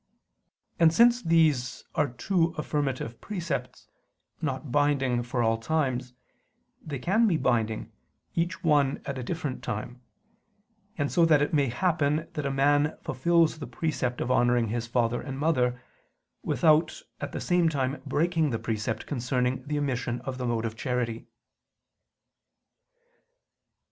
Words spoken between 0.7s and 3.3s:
And since these are two affirmative